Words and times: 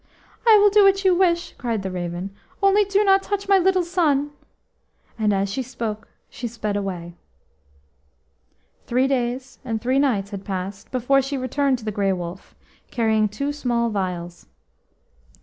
"I 0.47 0.57
will 0.57 0.71
do 0.71 0.83
what 0.83 1.05
you 1.05 1.13
wish," 1.13 1.53
cried 1.59 1.83
the 1.83 1.91
raven, 1.91 2.31
"only 2.63 2.85
do 2.85 3.03
not 3.03 3.21
touch 3.21 3.47
my 3.47 3.59
little 3.59 3.83
son." 3.83 4.31
And 5.19 5.31
as 5.31 5.47
she 5.47 5.61
spoke 5.61 6.07
she 6.27 6.47
sped 6.47 6.75
away. 6.75 7.13
Three 8.87 9.05
days 9.05 9.59
and 9.63 9.79
three 9.79 9.99
nights 9.99 10.31
had 10.31 10.43
passed 10.43 10.89
before 10.89 11.21
she 11.21 11.37
returned 11.37 11.77
to 11.77 11.85
the 11.85 11.91
Grey 11.91 12.13
Wolf, 12.13 12.55
carrying 12.89 13.29
two 13.29 13.53
small 13.53 13.91
vials. 13.91 14.47